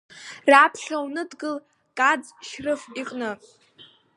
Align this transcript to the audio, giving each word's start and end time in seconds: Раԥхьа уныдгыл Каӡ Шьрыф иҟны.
Раԥхьа 0.51 0.97
уныдгыл 1.05 1.57
Каӡ 1.97 2.23
Шьрыф 2.47 2.81
иҟны. 3.01 3.31